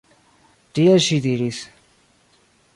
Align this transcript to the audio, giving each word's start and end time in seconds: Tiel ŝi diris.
Tiel 0.79 1.03
ŝi 1.09 1.21
diris. 1.27 1.61